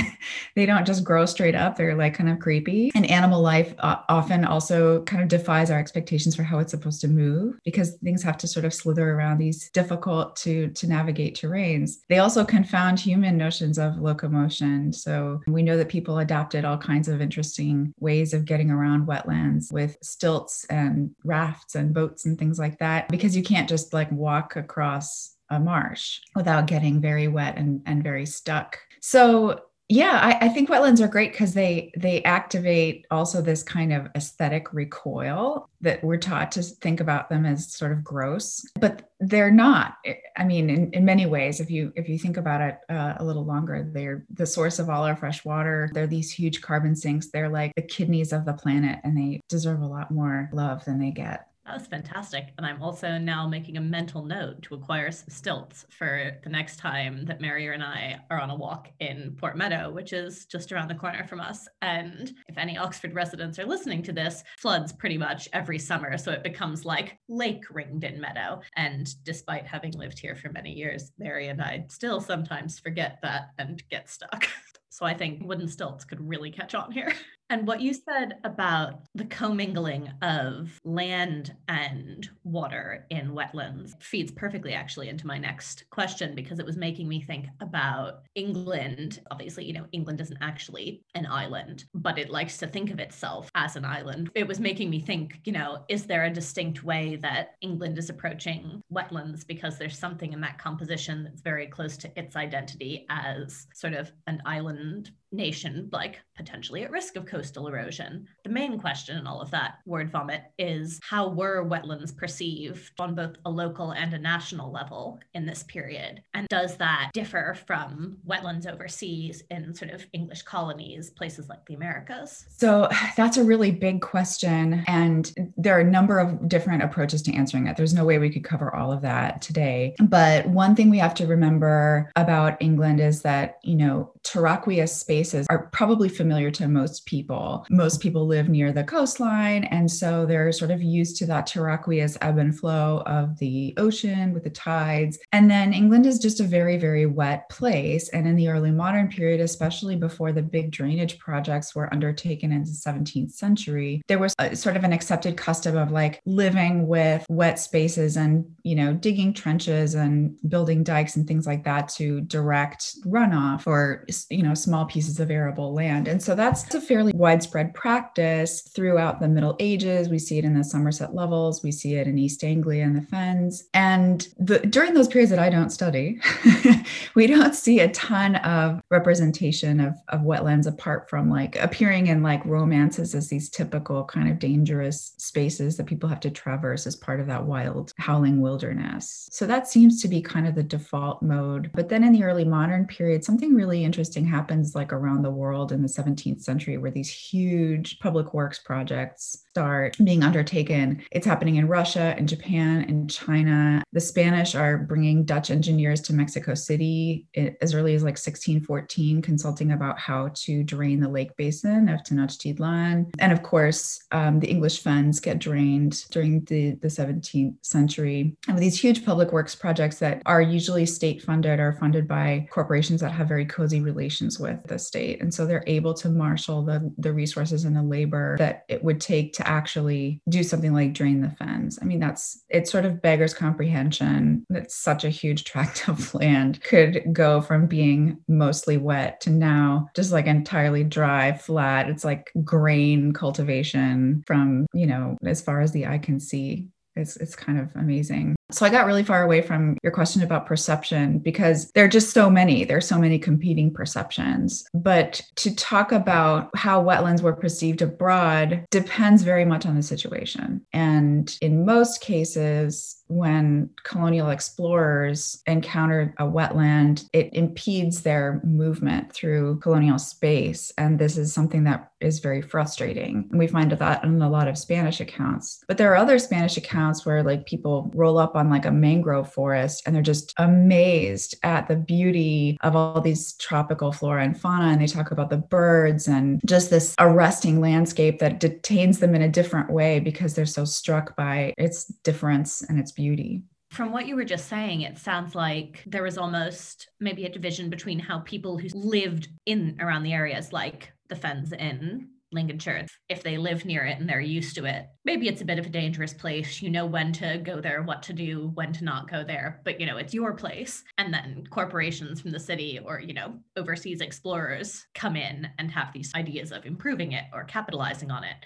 [0.54, 2.90] they don't just grow straight up, they're like kind of creepy.
[2.94, 7.00] And animal life uh, often also kind of defies our expectations for how it's supposed
[7.00, 11.36] to move because things have to sort of slither around these difficult to to navigate
[11.36, 11.98] terrains.
[12.08, 14.92] They also confound human notions of locomotion.
[14.92, 19.72] So we know that people adapted all kinds of interesting ways of getting around wetlands
[19.72, 24.10] with stilts and rafts and boats and things like that because you can't just like
[24.12, 28.78] walk across a marsh without getting very wet and, and very stuck.
[29.00, 33.92] So yeah I, I, think wetlands are great because they they activate also this kind
[33.92, 39.10] of aesthetic recoil that we're taught to think about them as sort of gross but
[39.20, 39.96] they're not
[40.36, 43.24] i mean in, in many ways if you if you think about it uh, a
[43.24, 45.90] little longer they're the source of all our fresh water.
[45.92, 47.28] They're these huge carbon sinks.
[47.28, 50.98] They're like the kidneys of the planet and they deserve a lot more love than
[50.98, 52.52] they get that was fantastic.
[52.56, 56.78] And I'm also now making a mental note to acquire some stilts for the next
[56.78, 60.70] time that Mary and I are on a walk in Port Meadow, which is just
[60.70, 61.66] around the corner from us.
[61.82, 66.16] And if any Oxford residents are listening to this, floods pretty much every summer.
[66.16, 68.60] So it becomes like Lake Ringdon Meadow.
[68.76, 73.50] And despite having lived here for many years, Mary and I still sometimes forget that
[73.58, 74.46] and get stuck.
[74.88, 77.12] So I think wooden stilts could really catch on here.
[77.48, 84.72] And what you said about the commingling of land and water in wetlands feeds perfectly
[84.72, 89.20] actually into my next question because it was making me think about England.
[89.30, 93.48] Obviously, you know, England isn't actually an island, but it likes to think of itself
[93.54, 94.28] as an island.
[94.34, 98.10] It was making me think, you know, is there a distinct way that England is
[98.10, 103.68] approaching wetlands because there's something in that composition that's very close to its identity as
[103.72, 108.26] sort of an island nation like potentially at risk of coastal erosion.
[108.44, 113.14] The main question in all of that word vomit is how were wetlands perceived on
[113.14, 116.22] both a local and a national level in this period?
[116.32, 121.74] And does that differ from wetlands overseas in sort of English colonies, places like the
[121.74, 122.46] Americas?
[122.56, 124.82] So that's a really big question.
[124.86, 127.76] And there are a number of different approaches to answering it.
[127.76, 129.94] There's no way we could cover all of that today.
[130.00, 135.46] But one thing we have to remember about England is that, you know, terraqueous spaces
[135.50, 137.25] are probably familiar to most people.
[137.70, 142.16] Most people live near the coastline, and so they're sort of used to that terraqueous
[142.20, 145.18] ebb and flow of the ocean with the tides.
[145.32, 148.08] And then England is just a very, very wet place.
[148.10, 152.62] And in the early modern period, especially before the big drainage projects were undertaken in
[152.62, 157.24] the 17th century, there was a, sort of an accepted custom of like living with
[157.28, 162.20] wet spaces and, you know, digging trenches and building dikes and things like that to
[162.22, 167.12] direct runoff or you know small pieces of arable land and so that's a fairly
[167.18, 170.08] widespread practice throughout the middle ages.
[170.08, 171.62] We see it in the somerset levels.
[171.62, 173.68] We see it in east anglia and the fens.
[173.74, 176.20] And the, during those periods that i don't study
[177.14, 182.22] we don't see a ton of representation of, of wetlands apart from like appearing in
[182.22, 186.96] like romances as these typical kind of dangerous spaces that people have to traverse as
[186.96, 189.28] part of that wild howling wilderness.
[189.30, 191.70] So that seems to be kind of the default mode.
[191.74, 195.30] But then in the early modern period something really interesting interesting happens like around the
[195.30, 201.02] world in the 17th century where these these huge public works projects start being undertaken.
[201.10, 203.82] It's happening in Russia and Japan and China.
[203.92, 207.26] The Spanish are bringing Dutch engineers to Mexico City
[207.62, 213.10] as early as like 1614, consulting about how to drain the lake basin of Tenochtitlan.
[213.18, 218.36] And of course, um, the English fens get drained during the, the 17th century.
[218.48, 223.00] And these huge public works projects that are usually state funded or funded by corporations
[223.00, 225.22] that have very cozy relations with the state.
[225.22, 229.00] And so they're able to marshal the, the resources and the labor that it would
[229.00, 231.78] take to actually do something like drain the fens.
[231.80, 236.62] I mean, that's it sort of beggars comprehension that such a huge tract of land
[236.62, 241.88] could go from being mostly wet to now just like entirely dry, flat.
[241.88, 246.68] It's like grain cultivation from, you know, as far as the eye can see.
[246.94, 248.35] It's, it's kind of amazing.
[248.52, 252.10] So I got really far away from your question about perception because there are just
[252.10, 252.64] so many.
[252.64, 254.64] There are so many competing perceptions.
[254.72, 260.64] But to talk about how wetlands were perceived abroad depends very much on the situation.
[260.72, 269.58] And in most cases, when colonial explorers encountered a wetland, it impedes their movement through
[269.60, 270.72] colonial space.
[270.78, 273.26] And this is something that is very frustrating.
[273.30, 275.64] And we find that in a lot of Spanish accounts.
[275.66, 279.32] But there are other Spanish accounts where like people roll up on like a mangrove
[279.32, 284.66] forest and they're just amazed at the beauty of all these tropical flora and fauna.
[284.66, 289.22] And they talk about the birds and just this arresting landscape that detains them in
[289.22, 293.42] a different way because they're so struck by its difference and its beauty.
[293.70, 297.68] From what you were just saying, it sounds like there was almost maybe a division
[297.70, 303.22] between how people who lived in around the areas, like the fens in Lincolnshire, if
[303.22, 305.70] they live near it and they're used to it, maybe it's a bit of a
[305.70, 306.60] dangerous place.
[306.60, 309.80] You know when to go there, what to do, when to not go there, but
[309.80, 310.82] you know, it's your place.
[310.98, 315.92] And then corporations from the city or, you know, overseas explorers come in and have
[315.92, 318.36] these ideas of improving it or capitalizing on it.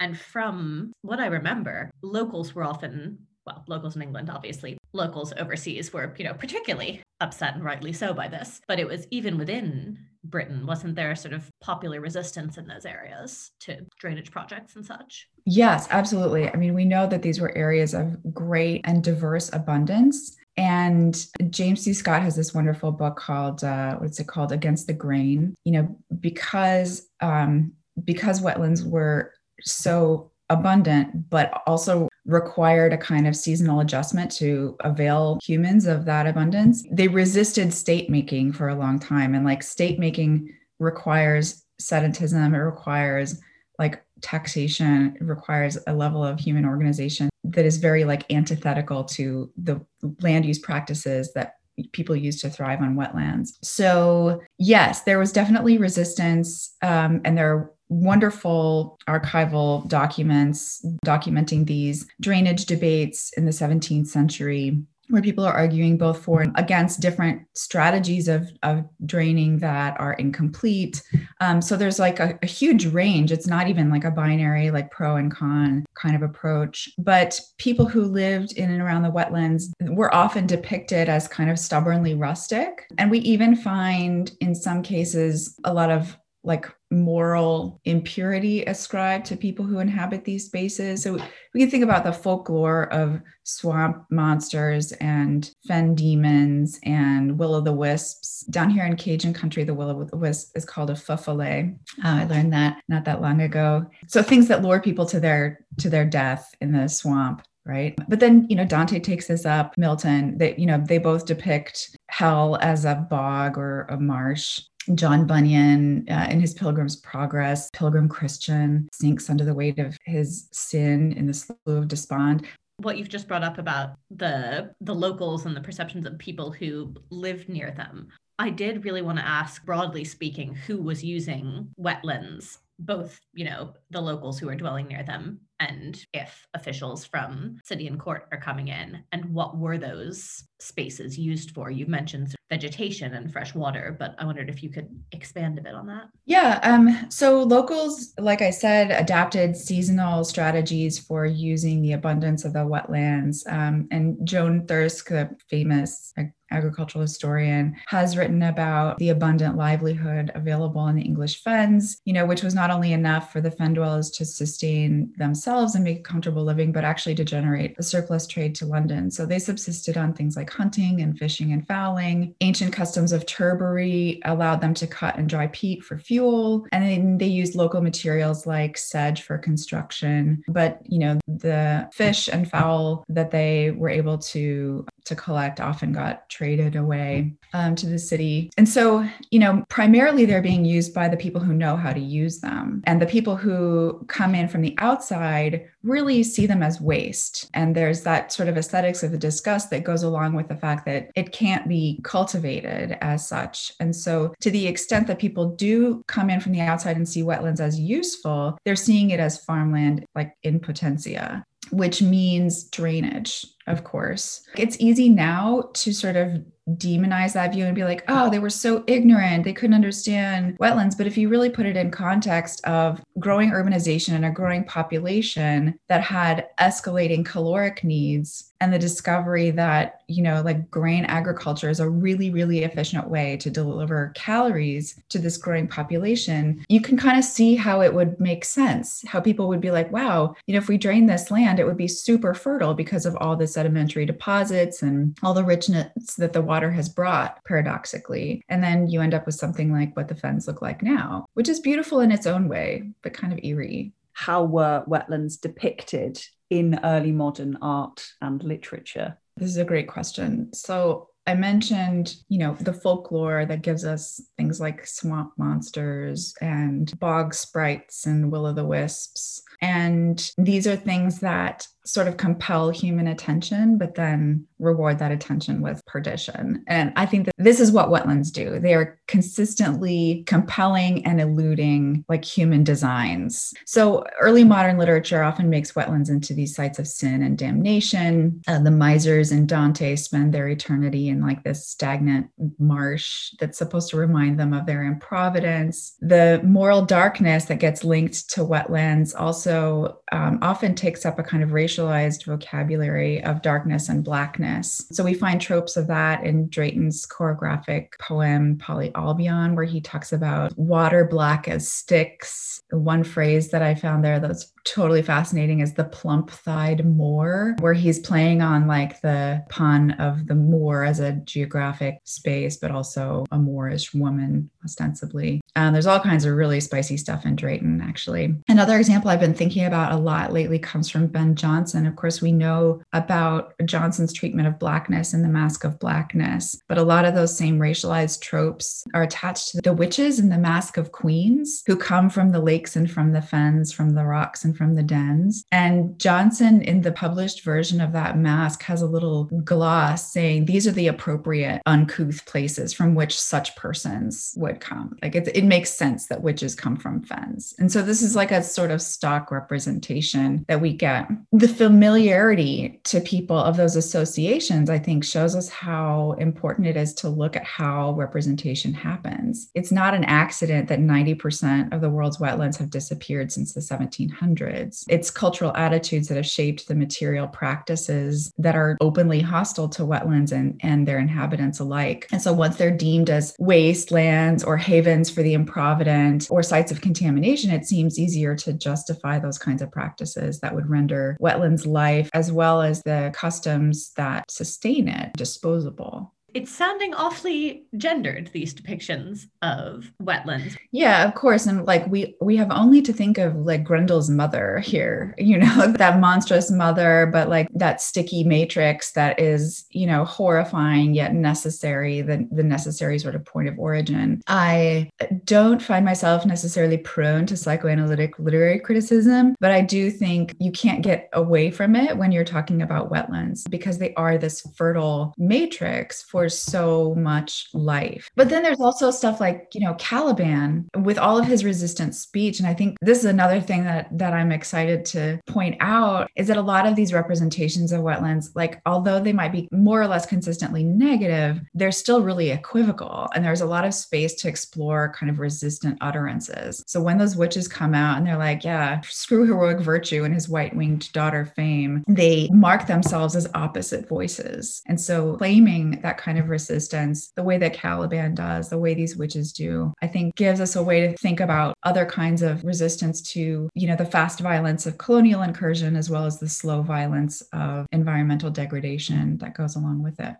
[0.00, 5.92] And from what I remember, locals were often well, locals in England, obviously, locals overseas
[5.92, 8.60] were, you know, particularly upset and rightly so by this.
[8.66, 13.52] But it was even within Britain, wasn't there sort of popular resistance in those areas
[13.60, 15.28] to drainage projects and such?
[15.44, 16.48] Yes, absolutely.
[16.48, 20.36] I mean, we know that these were areas of great and diverse abundance.
[20.56, 21.92] And James C.
[21.92, 24.52] Scott has this wonderful book called, uh, what's it called?
[24.52, 25.54] Against the Grain.
[25.64, 27.72] You know, because um,
[28.04, 29.32] because wetlands were
[29.62, 36.26] so abundant, but also required a kind of seasonal adjustment to avail humans of that
[36.26, 36.84] abundance.
[36.90, 39.34] They resisted state making for a long time.
[39.34, 43.40] And like state making requires sedentism, it requires
[43.78, 49.50] like taxation, it requires a level of human organization that is very like antithetical to
[49.56, 49.80] the
[50.20, 51.56] land use practices that
[51.92, 53.50] people use to thrive on wetlands.
[53.62, 62.66] So, yes, there was definitely resistance, um, and there wonderful archival documents documenting these drainage
[62.66, 64.78] debates in the 17th century
[65.08, 70.14] where people are arguing both for and against different strategies of, of draining that are
[70.14, 71.02] incomplete.
[71.40, 73.30] Um, so there's like a, a, huge range.
[73.30, 76.88] It's not even like a binary, like pro and con kind of approach.
[76.98, 81.58] But people who lived in and around the wetlands were often depicted as kind of
[81.58, 82.86] stubbornly rustic.
[82.98, 89.36] And we even find in some cases a lot of like moral impurity ascribed to
[89.36, 91.02] people who inhabit these spaces.
[91.02, 91.18] So
[91.52, 97.60] we can think about the folklore of swamp monsters and fen demons and will o'
[97.60, 98.44] the wisps.
[98.50, 101.76] Down here in Cajun country, the will o' the wisp is called a fufale.
[102.04, 103.86] Uh, I learned that not that long ago.
[104.06, 108.20] So things that lure people to their to their death in the swamp right but
[108.20, 112.56] then you know dante takes this up milton that you know they both depict hell
[112.60, 114.60] as a bog or a marsh
[114.94, 120.48] John Bunyan, uh, in his Pilgrim's Progress, Pilgrim Christian sinks under the weight of his
[120.52, 122.46] sin in the slough of despond.
[122.78, 126.94] What you've just brought up about the the locals and the perceptions of people who
[127.10, 128.08] live near them,
[128.38, 133.72] I did really want to ask, broadly speaking, who was using wetlands both, you know,
[133.90, 138.40] the locals who are dwelling near them and if officials from city and court are
[138.40, 141.70] coming in and what were those spaces used for?
[141.70, 145.74] You mentioned vegetation and fresh water but i wondered if you could expand a bit
[145.74, 146.04] on that.
[146.26, 152.52] Yeah um, so locals like i said adapted seasonal strategies for using the abundance of
[152.52, 153.50] the wetlands.
[153.52, 156.12] Um, and joan thirsk the famous
[156.50, 162.26] agricultural historian, has written about the abundant livelihood available in the English fens, you know,
[162.26, 166.02] which was not only enough for the fen dwellers to sustain themselves and make a
[166.02, 169.10] comfortable living, but actually to generate a surplus trade to London.
[169.10, 172.34] So they subsisted on things like hunting and fishing and fowling.
[172.40, 176.66] Ancient customs of turbary allowed them to cut and dry peat for fuel.
[176.72, 180.42] And then they used local materials like sedge for construction.
[180.48, 185.92] But, you know, the fish and fowl that they were able to to collect often
[185.92, 188.50] got traded away um, to the city.
[188.56, 192.00] And so, you know, primarily they're being used by the people who know how to
[192.00, 192.82] use them.
[192.86, 197.48] And the people who come in from the outside really see them as waste.
[197.54, 200.84] And there's that sort of aesthetics of the disgust that goes along with the fact
[200.86, 203.72] that it can't be cultivated as such.
[203.80, 207.22] And so, to the extent that people do come in from the outside and see
[207.22, 213.84] wetlands as useful, they're seeing it as farmland, like in potentia which means drainage, of
[213.84, 214.42] course.
[214.56, 216.44] It's easy now to sort of
[216.74, 219.44] demonize that view and be like, oh, they were so ignorant.
[219.44, 220.98] They couldn't understand wetlands.
[220.98, 225.78] But if you really put it in context of growing urbanization and a growing population
[225.88, 231.80] that had escalating caloric needs and the discovery that, you know, like grain agriculture is
[231.80, 237.18] a really, really efficient way to deliver calories to this growing population, you can kind
[237.18, 239.04] of see how it would make sense.
[239.06, 241.76] How people would be like, wow, you know, if we drain this land, it would
[241.76, 246.42] be super fertile because of all the sedimentary deposits and all the richness that the
[246.42, 248.42] water has brought, paradoxically.
[248.48, 251.48] And then you end up with something like what the fens look like now, which
[251.48, 256.80] is beautiful in its own way, but kind of eerie how were wetlands depicted in
[256.82, 259.18] early modern art and literature?
[259.36, 260.54] This is a great question.
[260.54, 266.98] So, I mentioned, you know, the folklore that gives us things like swamp monsters and
[266.98, 269.42] bog sprites and will o' the wisps.
[269.60, 275.60] And these are things that sort of compel human attention, but then reward that attention
[275.60, 276.64] with perdition.
[276.66, 278.58] And I think that this is what wetlands do.
[278.58, 283.52] They are consistently compelling and eluding like human designs.
[283.66, 288.40] So early modern literature often makes wetlands into these sites of sin and damnation.
[288.48, 292.28] Uh, the misers in Dante spend their eternity in like this stagnant
[292.58, 295.96] marsh that's supposed to remind them of their improvidence.
[296.00, 301.42] The moral darkness that gets linked to wetlands also um, often takes up a kind
[301.42, 304.86] of racial racialized vocabulary of darkness and blackness.
[304.92, 310.56] So we find tropes of that in Drayton's chorographic poem, Poly-Olbion, where he talks about
[310.56, 312.62] water black as Styx.
[312.70, 317.72] One phrase that I found there that's totally fascinating is the plump thighed Moor, where
[317.72, 323.24] he's playing on like the pun of the Moor as a geographic space, but also
[323.30, 325.40] a Moorish woman, ostensibly.
[325.54, 328.34] And there's all kinds of really spicy stuff in Drayton, actually.
[328.48, 331.86] Another example I've been thinking about a lot lately comes from Ben Jonson.
[331.86, 336.76] Of course, we know about Jonson's treatment of blackness in The Masque of Blackness, but
[336.76, 340.76] a lot of those same racialized tropes are attached to the witches in The Masque
[340.76, 344.55] of Queens, who come from the lakes and from the fens, from the rocks and
[344.56, 345.44] from the dens.
[345.52, 350.66] And Jonson, in the published version of that masque, has a little gloss saying these
[350.66, 354.96] are the appropriate uncouth places from which such persons would come.
[355.02, 357.54] Like it, it makes sense that witches come from fens.
[357.58, 361.08] And so this is like a sort of stock representation that we get.
[361.32, 366.94] The familiarity to people of those associations, I think, shows us how important it is
[366.94, 369.50] to look at how representation happens.
[369.54, 374.45] It's not an accident that 90% of the world's wetlands have disappeared since the 1700s
[374.46, 380.32] it's cultural attitudes that have shaped the material practices that are openly hostile to wetlands
[380.32, 382.06] and, and their inhabitants alike.
[382.12, 386.80] And so once they're deemed as wastelands or havens for the improvident or sites of
[386.80, 392.10] contamination, it seems easier to justify those kinds of practices that would render wetlands life
[392.12, 399.26] as well as the customs that sustain it disposable it's sounding awfully gendered these depictions
[399.40, 400.56] of wetlands.
[400.70, 401.46] Yeah of course.
[401.46, 405.72] And like we we have only to think of like grendel's mother here you know
[405.72, 412.02] that monstrous mother but like that sticky matrix that is you know horrifying yet necessary
[412.02, 414.20] the, the necessary sort of point of origin.
[414.26, 414.90] I
[415.24, 420.82] don't find myself necessarily prone to psychoanalytic literary criticism but i do think you can't
[420.82, 426.02] get away from it when you're talking about wetlands because they are this fertile matrix
[426.02, 428.10] for so much life.
[428.16, 432.38] But then there's also stuff like, you know, Caliban with all of his resistant speech.
[432.38, 436.28] And I think this is another thing that, that I'm excited to point out is
[436.28, 439.86] that a lot of these representations of wetlands, like, although they might be more or
[439.86, 443.08] less consistently negative, they're still really equivocal.
[443.14, 446.62] And there's a lot of space to explore kind of resistant utterances.
[446.66, 450.28] So when those witches come out and they're like, yeah, screw heroic virtue and his
[450.28, 454.62] white winged daughter fame, they mark themselves as opposite voices.
[454.66, 458.96] And so claiming that kind of resistance, the way that Caliban does, the way these
[458.96, 463.02] witches do, I think gives us a way to think about other kinds of resistance
[463.14, 467.22] to, you know, the fast violence of colonial incursion as well as the slow violence
[467.32, 470.14] of environmental degradation that goes along with it.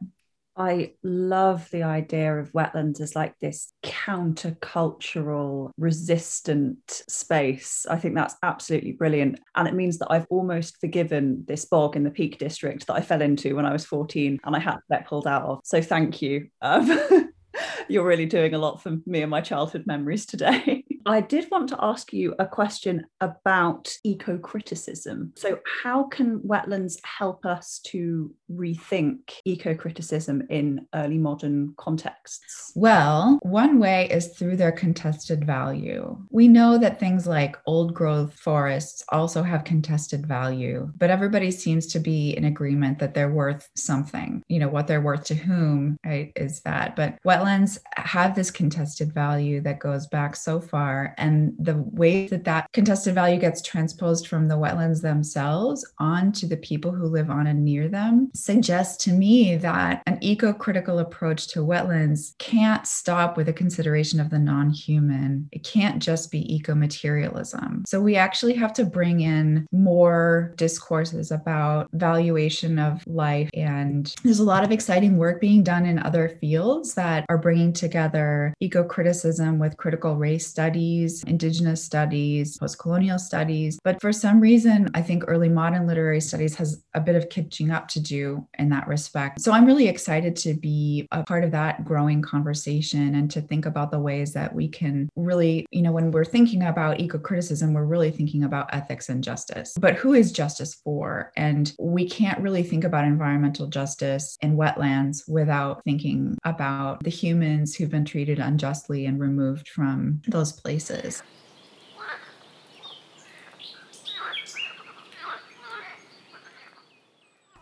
[0.57, 7.85] I love the idea of wetlands as like this countercultural, resistant space.
[7.91, 9.39] I think that's absolutely brilliant.
[9.55, 13.03] And it means that I've almost forgiven this bog in the Peak District that I
[13.03, 15.61] fell into when I was 14 and I had to get pulled out of.
[15.65, 16.49] So thank you.
[16.63, 17.31] Um,
[17.89, 20.85] you're really doing a lot for me and my childhood memories today.
[21.07, 25.33] I did want to ask you a question about eco criticism.
[25.37, 32.73] So, how can wetlands help us to rethink eco criticism in early modern contexts?
[32.75, 36.19] Well, one way is through their contested value.
[36.31, 41.87] We know that things like old growth forests also have contested value, but everybody seems
[41.89, 44.43] to be in agreement that they're worth something.
[44.49, 46.97] You know, what they're worth to whom, right, is that.
[46.97, 52.45] But wetlands have this contested value that goes back so far and the way that
[52.45, 57.47] that contested value gets transposed from the wetlands themselves onto the people who live on
[57.47, 63.37] and near them suggests to me that an eco critical approach to wetlands can't stop
[63.37, 65.49] with a consideration of the non human.
[65.53, 67.85] It can't just be eco materialism.
[67.87, 73.51] So we actually have to bring in more discourses about valuation of life.
[73.55, 77.73] And there's a lot of exciting work being done in other fields that are bringing
[77.73, 83.79] together eco criticism with critical race studies studies, indigenous studies, post colonial studies.
[83.83, 87.71] But for some reason, I think early modern literary studies has a bit of catching
[87.71, 89.41] up to do in that respect.
[89.41, 93.67] So I'm really excited to be a part of that growing conversation and to think
[93.67, 97.73] about the ways that we can really, you know, when we're thinking about eco criticism,
[97.73, 99.75] we're really thinking about ethics and justice.
[99.79, 101.33] But who is justice for?
[101.37, 107.75] And we can't really think about environmental justice in wetlands without thinking about the humans
[107.75, 111.23] who've been treated unjustly and removed from those places places.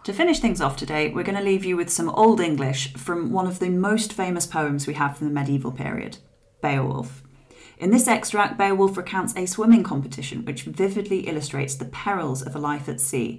[0.05, 3.31] To finish things off today, we're going to leave you with some Old English from
[3.31, 6.17] one of the most famous poems we have from the medieval period
[6.63, 7.23] Beowulf.
[7.77, 12.59] In this extract, Beowulf recounts a swimming competition which vividly illustrates the perils of a
[12.59, 13.39] life at sea.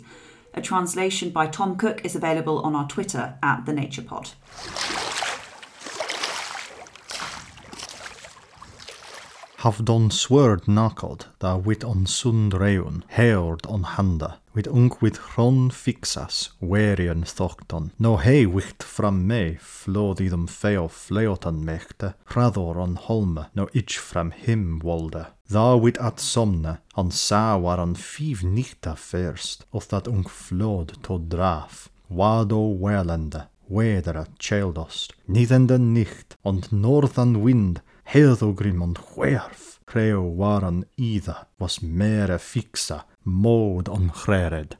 [0.53, 4.29] A translation by Tom Cook is available on our Twitter at the Nature Pod.
[9.57, 15.71] Havdon sword nakod, da wit on sund reun, heord on handa, wit unk wit hron
[15.71, 17.91] fixas, werian thokton.
[17.97, 23.97] No hei wicht fram me, flod idom feo fleotan mechte, hrador on holme, no ich
[23.97, 25.27] fram him wolde.
[25.49, 30.97] Thou wit at somne, an sa war an fiv nichta first, of dat unk flod
[31.03, 31.89] to draf.
[32.09, 41.47] Wado welende, wedere cheldost, nidende nicht, und northern wind, Heddogrim on chwerf, creo waran either
[41.59, 44.77] was mere fixa, mode on chrered.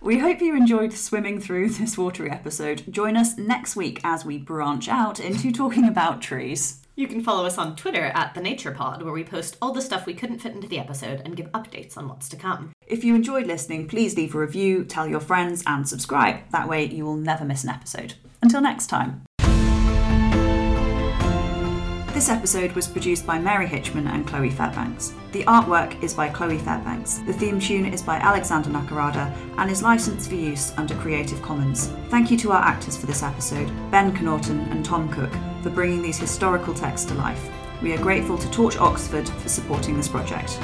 [0.00, 2.84] We hope you enjoyed swimming through this watery episode.
[2.88, 6.82] Join us next week as we branch out into talking about trees.
[6.94, 9.82] You can follow us on Twitter at The Nature Pod, where we post all the
[9.82, 12.72] stuff we couldn't fit into the episode and give updates on what's to come.
[12.86, 16.48] If you enjoyed listening, please leave a review, tell your friends, and subscribe.
[16.52, 18.14] That way, you will never miss an episode.
[18.40, 19.27] Until next time.
[22.18, 25.14] This episode was produced by Mary Hitchman and Chloe Fairbanks.
[25.30, 27.18] The artwork is by Chloe Fairbanks.
[27.18, 31.92] The theme tune is by Alexander Nakarada and is licensed for use under Creative Commons.
[32.08, 35.30] Thank you to our actors for this episode, Ben Connaughton and Tom Cook,
[35.62, 37.52] for bringing these historical texts to life.
[37.82, 40.58] We are grateful to Torch Oxford for supporting this project.